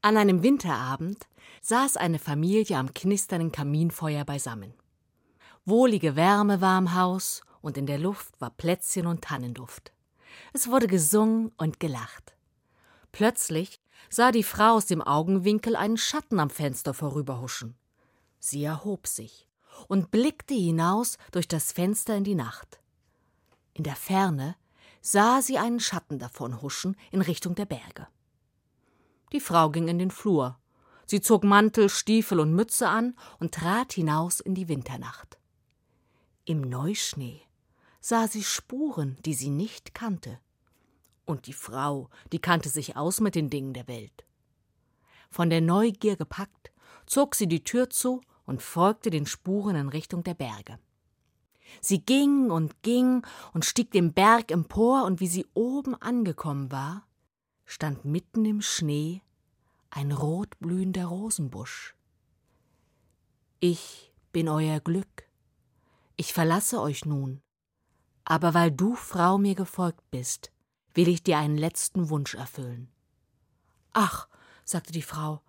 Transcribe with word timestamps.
An 0.00 0.16
einem 0.16 0.44
Winterabend 0.44 1.26
saß 1.60 1.96
eine 1.96 2.20
Familie 2.20 2.76
am 2.76 2.94
knisternden 2.94 3.50
Kaminfeuer 3.50 4.24
beisammen. 4.24 4.72
Wohlige 5.64 6.14
Wärme 6.14 6.60
war 6.60 6.78
im 6.78 6.94
Haus 6.94 7.42
und 7.62 7.76
in 7.76 7.86
der 7.86 7.98
Luft 7.98 8.40
war 8.40 8.50
Plätzchen 8.50 9.06
und 9.06 9.22
Tannenduft. 9.22 9.92
Es 10.52 10.68
wurde 10.68 10.86
gesungen 10.86 11.50
und 11.56 11.80
gelacht. 11.80 12.36
Plötzlich 13.10 13.80
sah 14.08 14.30
die 14.30 14.44
Frau 14.44 14.74
aus 14.74 14.86
dem 14.86 15.02
Augenwinkel 15.02 15.74
einen 15.74 15.96
Schatten 15.96 16.38
am 16.38 16.50
Fenster 16.50 16.94
vorüberhuschen. 16.94 17.74
Sie 18.38 18.62
erhob 18.62 19.08
sich 19.08 19.48
und 19.88 20.12
blickte 20.12 20.54
hinaus 20.54 21.18
durch 21.32 21.48
das 21.48 21.72
Fenster 21.72 22.16
in 22.16 22.24
die 22.24 22.36
Nacht. 22.36 22.78
In 23.74 23.82
der 23.82 23.96
Ferne 23.96 24.54
sah 25.00 25.42
sie 25.42 25.58
einen 25.58 25.80
Schatten 25.80 26.20
davon 26.20 26.62
huschen 26.62 26.96
in 27.10 27.20
Richtung 27.20 27.56
der 27.56 27.66
Berge. 27.66 28.06
Die 29.32 29.40
Frau 29.40 29.70
ging 29.70 29.88
in 29.88 29.98
den 29.98 30.10
Flur. 30.10 30.58
Sie 31.06 31.20
zog 31.20 31.44
Mantel, 31.44 31.88
Stiefel 31.88 32.40
und 32.40 32.54
Mütze 32.54 32.88
an 32.88 33.16
und 33.40 33.54
trat 33.54 33.92
hinaus 33.92 34.40
in 34.40 34.54
die 34.54 34.68
Winternacht. 34.68 35.38
Im 36.44 36.60
Neuschnee 36.62 37.42
sah 38.00 38.28
sie 38.28 38.44
Spuren, 38.44 39.16
die 39.24 39.34
sie 39.34 39.50
nicht 39.50 39.94
kannte. 39.94 40.38
Und 41.24 41.46
die 41.46 41.52
Frau, 41.52 42.08
die 42.32 42.38
kannte 42.38 42.68
sich 42.68 42.96
aus 42.96 43.20
mit 43.20 43.34
den 43.34 43.50
Dingen 43.50 43.74
der 43.74 43.88
Welt. 43.88 44.24
Von 45.30 45.50
der 45.50 45.60
Neugier 45.60 46.16
gepackt, 46.16 46.72
zog 47.06 47.34
sie 47.34 47.48
die 47.48 47.64
Tür 47.64 47.90
zu 47.90 48.22
und 48.46 48.62
folgte 48.62 49.10
den 49.10 49.26
Spuren 49.26 49.76
in 49.76 49.88
Richtung 49.88 50.24
der 50.24 50.34
Berge. 50.34 50.78
Sie 51.82 52.00
ging 52.00 52.50
und 52.50 52.82
ging 52.82 53.26
und 53.52 53.64
stieg 53.64 53.90
den 53.90 54.14
Berg 54.14 54.50
empor, 54.50 55.04
und 55.04 55.20
wie 55.20 55.26
sie 55.26 55.46
oben 55.52 55.94
angekommen 55.94 56.72
war, 56.72 57.06
stand 57.68 58.06
mitten 58.06 58.46
im 58.46 58.62
Schnee 58.62 59.20
ein 59.90 60.10
rotblühender 60.10 61.04
Rosenbusch. 61.04 61.94
Ich 63.60 64.10
bin 64.32 64.48
euer 64.48 64.80
Glück. 64.80 65.28
Ich 66.16 66.32
verlasse 66.32 66.80
euch 66.80 67.04
nun. 67.04 67.42
Aber 68.24 68.54
weil 68.54 68.72
du, 68.72 68.94
Frau, 68.94 69.36
mir 69.36 69.54
gefolgt 69.54 70.10
bist, 70.10 70.50
will 70.94 71.08
ich 71.08 71.22
dir 71.22 71.36
einen 71.36 71.58
letzten 71.58 72.08
Wunsch 72.08 72.34
erfüllen. 72.34 72.90
Ach, 73.92 74.28
sagte 74.64 74.92
die 74.92 75.02
Frau, 75.02 75.42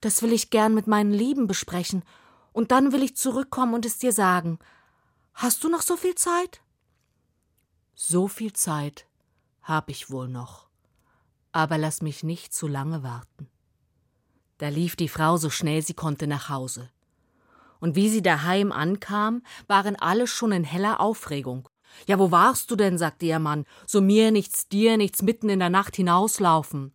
das 0.00 0.20
will 0.22 0.32
ich 0.32 0.50
gern 0.50 0.74
mit 0.74 0.88
meinen 0.88 1.12
Lieben 1.12 1.46
besprechen 1.46 2.04
und 2.52 2.72
dann 2.72 2.90
will 2.90 3.04
ich 3.04 3.16
zurückkommen 3.16 3.74
und 3.74 3.86
es 3.86 3.98
dir 3.98 4.12
sagen. 4.12 4.58
Hast 5.32 5.62
du 5.62 5.68
noch 5.68 5.82
so 5.82 5.96
viel 5.96 6.16
Zeit? 6.16 6.60
So 7.94 8.26
viel 8.26 8.52
Zeit 8.52 9.06
hab 9.62 9.88
ich 9.90 10.10
wohl 10.10 10.26
noch. 10.26 10.71
Aber 11.52 11.78
lass 11.78 12.02
mich 12.02 12.22
nicht 12.22 12.52
zu 12.52 12.66
lange 12.66 13.02
warten. 13.02 13.48
Da 14.58 14.68
lief 14.68 14.96
die 14.96 15.08
Frau 15.08 15.36
so 15.36 15.50
schnell 15.50 15.82
sie 15.82 15.94
konnte 15.94 16.26
nach 16.26 16.48
Hause. 16.48 16.90
Und 17.80 17.96
wie 17.96 18.08
sie 18.08 18.22
daheim 18.22 18.72
ankam, 18.72 19.42
waren 19.66 19.96
alle 19.96 20.26
schon 20.26 20.52
in 20.52 20.64
heller 20.64 21.00
Aufregung. 21.00 21.68
Ja, 22.06 22.18
wo 22.18 22.30
warst 22.30 22.70
du 22.70 22.76
denn? 22.76 22.96
sagte 22.96 23.26
ihr 23.26 23.38
Mann. 23.38 23.66
So 23.86 24.00
mir 24.00 24.30
nichts, 24.30 24.68
dir 24.68 24.96
nichts 24.96 25.22
mitten 25.22 25.48
in 25.48 25.58
der 25.58 25.70
Nacht 25.70 25.96
hinauslaufen. 25.96 26.92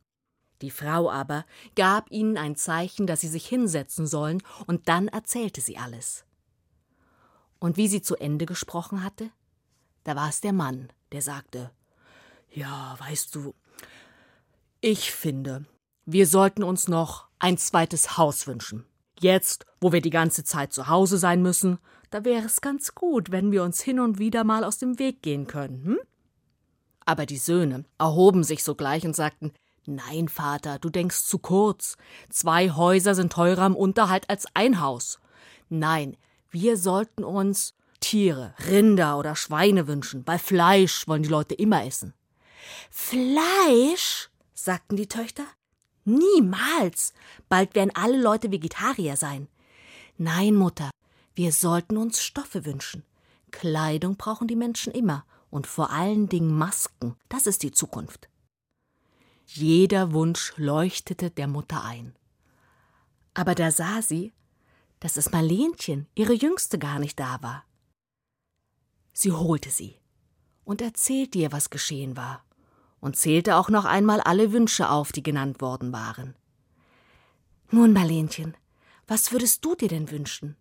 Die 0.61 0.71
Frau 0.71 1.11
aber 1.11 1.45
gab 1.75 2.09
ihnen 2.09 2.37
ein 2.37 2.55
Zeichen, 2.55 3.05
dass 3.05 3.21
sie 3.21 3.27
sich 3.27 3.45
hinsetzen 3.47 4.07
sollen, 4.07 4.41
und 4.65 4.87
dann 4.87 5.07
erzählte 5.07 5.61
sie 5.61 5.77
alles. 5.77 6.25
Und 7.59 7.77
wie 7.77 7.87
sie 7.87 8.01
zu 8.01 8.15
Ende 8.15 8.45
gesprochen 8.45 9.03
hatte, 9.03 9.29
da 10.03 10.15
war 10.15 10.29
es 10.29 10.41
der 10.41 10.53
Mann, 10.53 10.89
der 11.11 11.21
sagte 11.21 11.71
Ja, 12.49 12.95
weißt 12.99 13.35
du, 13.35 13.53
ich 14.87 15.11
finde, 15.11 15.65
wir 16.05 16.25
sollten 16.25 16.63
uns 16.63 16.87
noch 16.87 17.27
ein 17.39 17.57
zweites 17.57 18.17
Haus 18.17 18.47
wünschen. 18.47 18.85
Jetzt, 19.19 19.65
wo 19.81 19.91
wir 19.91 19.99
die 19.99 20.11
ganze 20.11 20.45
Zeit 20.45 20.71
zu 20.71 20.87
Hause 20.87 21.17
sein 21.17 21.41
müssen, 21.41 21.79
da 22.09 22.23
wäre 22.23 22.45
es 22.45 22.61
ganz 22.61 22.95
gut, 22.95 23.29
wenn 23.29 23.51
wir 23.51 23.63
uns 23.63 23.81
hin 23.81 23.99
und 23.99 24.17
wieder 24.17 24.45
mal 24.45 24.63
aus 24.63 24.77
dem 24.77 24.97
Weg 24.97 25.21
gehen 25.21 25.45
können, 25.45 25.83
hm? 25.83 25.99
Aber 27.05 27.25
die 27.25 27.37
Söhne 27.37 27.83
erhoben 27.97 28.45
sich 28.45 28.63
sogleich 28.63 29.05
und 29.05 29.13
sagten 29.13 29.51
Nein, 29.85 30.29
Vater, 30.29 30.79
du 30.79 30.89
denkst 30.89 31.25
zu 31.25 31.37
kurz. 31.37 31.97
Zwei 32.29 32.71
Häuser 32.71 33.13
sind 33.13 33.33
teurer 33.33 33.65
im 33.65 33.75
Unterhalt 33.75 34.29
als 34.29 34.45
ein 34.53 34.79
Haus. 34.79 35.19
Nein, 35.67 36.15
wir 36.49 36.77
sollten 36.77 37.25
uns 37.25 37.73
Tiere, 37.99 38.53
Rinder 38.69 39.17
oder 39.17 39.35
Schweine 39.35 39.85
wünschen, 39.87 40.25
weil 40.25 40.39
Fleisch 40.39 41.09
wollen 41.09 41.23
die 41.23 41.29
Leute 41.29 41.55
immer 41.55 41.85
essen. 41.85 42.13
Fleisch? 42.89 44.29
Sagten 44.57 44.95
die 44.95 45.07
Töchter. 45.07 45.45
Niemals. 46.03 47.13
Bald 47.49 47.75
werden 47.75 47.91
alle 47.93 48.19
Leute 48.21 48.51
Vegetarier 48.51 49.15
sein. 49.15 49.47
Nein, 50.17 50.55
Mutter, 50.55 50.89
wir 51.35 51.51
sollten 51.51 51.97
uns 51.97 52.23
Stoffe 52.23 52.65
wünschen. 52.65 53.03
Kleidung 53.51 54.17
brauchen 54.17 54.47
die 54.47 54.55
Menschen 54.55 54.91
immer 54.93 55.25
und 55.49 55.67
vor 55.67 55.91
allen 55.91 56.27
Dingen 56.27 56.57
Masken. 56.57 57.15
Das 57.29 57.45
ist 57.45 57.63
die 57.63 57.71
Zukunft. 57.71 58.29
Jeder 59.45 60.11
Wunsch 60.13 60.53
leuchtete 60.57 61.29
der 61.29 61.47
Mutter 61.47 61.83
ein. 61.83 62.15
Aber 63.33 63.55
da 63.55 63.71
sah 63.71 64.01
sie, 64.01 64.33
dass 64.99 65.13
das 65.13 65.31
Marlenchen, 65.31 66.07
ihre 66.15 66.33
Jüngste, 66.33 66.79
gar 66.79 66.99
nicht 66.99 67.19
da 67.19 67.41
war. 67.41 67.63
Sie 69.13 69.31
holte 69.31 69.69
sie 69.69 69.97
und 70.65 70.81
erzählte 70.81 71.37
ihr, 71.37 71.51
was 71.51 71.69
geschehen 71.69 72.17
war, 72.17 72.43
und 72.99 73.15
zählte 73.15 73.55
auch 73.55 73.69
noch 73.69 73.85
einmal 73.85 74.21
alle 74.21 74.51
Wünsche 74.51 74.89
auf, 74.89 75.11
die 75.11 75.23
genannt 75.23 75.61
worden 75.61 75.93
waren. 75.93 76.35
Nun, 77.69 77.93
Marlenchen, 77.93 78.55
was 79.07 79.31
würdest 79.31 79.63
du 79.63 79.75
dir 79.75 79.89
denn 79.89 80.09
wünschen? 80.11 80.55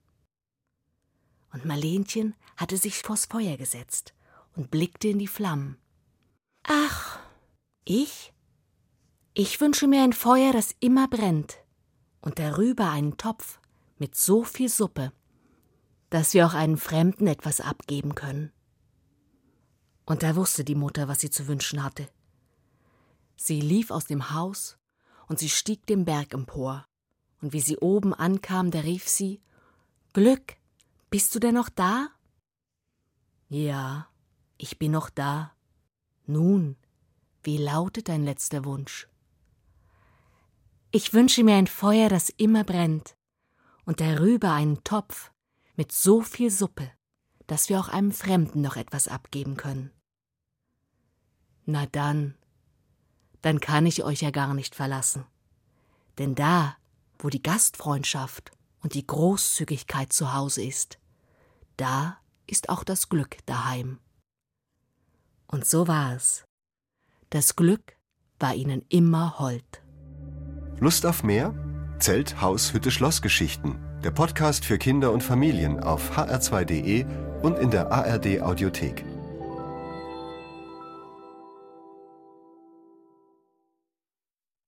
Und 1.53 1.65
Marlenchen 1.65 2.35
hatte 2.57 2.77
sich 2.77 2.99
vors 2.99 3.27
Feuer 3.27 3.57
gesetzt 3.57 4.13
und 4.57 4.71
blickte 4.71 5.09
in 5.09 5.19
die 5.19 5.27
Flammen. 5.27 5.79
Ach, 6.65 7.19
ich? 7.85 8.33
Ich 9.35 9.61
wünsche 9.61 9.87
mir 9.87 10.03
ein 10.03 10.13
Feuer, 10.13 10.53
das 10.53 10.75
immer 10.81 11.09
brennt, 11.09 11.59
und 12.21 12.39
darüber 12.39 12.91
einen 12.91 13.17
Topf 13.17 13.61
mit 13.99 14.17
so 14.17 14.45
viel 14.45 14.69
Suppe, 14.69 15.13
dass 16.11 16.35
wir 16.35 16.47
auch 16.47 16.55
einen 16.55 16.77
Fremden 16.77 17.27
etwas 17.27 17.61
abgeben 17.61 18.15
können. 18.15 18.53
Und 20.05 20.23
da 20.23 20.37
wusste 20.37 20.65
die 20.65 20.75
Mutter, 20.75 21.09
was 21.09 21.21
sie 21.21 21.31
zu 21.31 21.49
wünschen 21.49 21.83
hatte. 21.83 22.09
Sie 23.37 23.61
lief 23.61 23.91
aus 23.91 24.07
dem 24.07 24.33
Haus 24.33 24.79
und 25.29 25.39
sie 25.39 25.49
stieg 25.49 25.87
den 25.87 26.05
Berg 26.05 26.35
empor, 26.35 26.87
und 27.41 27.53
wie 27.53 27.61
sie 27.61 27.77
oben 27.77 28.15
ankam, 28.15 28.71
da 28.71 28.81
rief 28.81 29.09
sie 29.09 29.43
Glück, 30.13 30.57
bist 31.11 31.35
du 31.35 31.39
denn 31.39 31.55
noch 31.55 31.69
da? 31.69 32.09
Ja, 33.49 34.09
ich 34.57 34.79
bin 34.79 34.93
noch 34.93 35.11
da. 35.11 35.55
Nun, 36.27 36.77
wie 37.43 37.59
lautet 37.59 38.09
dein 38.09 38.25
letzter 38.25 38.65
Wunsch? 38.65 39.09
Ich 40.91 41.13
wünsche 41.13 41.45
mir 41.45 41.57
ein 41.57 41.67
Feuer, 41.67 42.09
das 42.09 42.31
immer 42.31 42.65
brennt, 42.65 43.17
und 43.85 44.01
darüber 44.01 44.53
einen 44.53 44.83
Topf 44.83 45.31
mit 45.77 45.93
so 45.93 46.23
viel 46.23 46.51
Suppe, 46.51 46.91
dass 47.47 47.69
wir 47.69 47.79
auch 47.79 47.89
einem 47.89 48.13
Fremden 48.13 48.63
noch 48.63 48.77
etwas 48.77 49.07
abgeben 49.07 49.57
können. 49.57 49.93
Na 51.67 51.87
dann, 51.87 52.37
dann 53.47 53.61
kann 53.61 53.87
ich 53.87 54.03
euch 54.03 54.23
ja 54.23 54.33
gar 54.33 54.55
nicht 54.55 54.75
verlassen. 54.75 55.25
Denn 56.19 56.35
da, 56.35 56.77
wo 57.21 57.29
die 57.29 57.45
Gastfreundschaft 57.45 58.51
und 58.83 58.95
die 58.95 59.07
Großzügigkeit 59.07 60.13
zu 60.13 60.35
Hause 60.35 60.65
ist, 60.65 60.99
da 61.77 62.19
ist 62.49 62.69
auch 62.71 62.83
das 62.83 63.09
Glück 63.09 63.37
daheim. 63.47 64.01
Und 65.47 65.65
so 65.65 65.87
war 65.87 66.17
es. 66.17 66.43
Das 67.31 67.55
Glück 67.55 67.97
war 68.41 68.53
ihnen 68.57 68.85
immer 68.89 69.39
hold. 69.39 69.81
Lust 70.81 71.07
auf 71.07 71.23
mehr? 71.23 71.55
Zelt, 72.01 72.41
Haus, 72.41 72.73
Hütte, 72.73 72.91
Schlossgeschichten. 72.91 73.79
Der 74.03 74.11
Podcast 74.11 74.65
für 74.65 74.77
Kinder 74.77 75.13
und 75.13 75.23
Familien 75.23 75.79
auf 75.79 76.19
hr2.de 76.19 77.07
und 77.43 77.61
in 77.61 77.71
der 77.71 77.93
ARD 77.93 78.43
Audiothek. 78.43 79.05